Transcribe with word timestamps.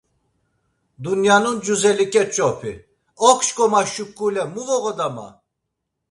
Dunyanun 1.03 1.57
cuzeli 1.65 2.05
keç̌opi, 2.13 2.73
okşǩoma 3.29 3.81
şuǩule 3.93 4.43
mu 4.53 4.61
voğoda 4.67 5.07
ma? 5.15 5.27